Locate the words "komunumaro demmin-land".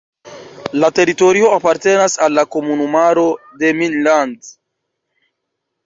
2.57-4.53